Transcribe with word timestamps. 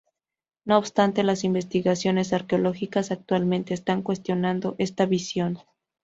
No 0.65 0.79
obstante, 0.79 1.21
las 1.21 1.43
investigaciones 1.43 2.33
arqueológicas 2.33 3.11
actualmente 3.11 3.75
están 3.75 4.01
cuestionando 4.01 4.73
esta 4.79 5.05
visión. 5.05 5.59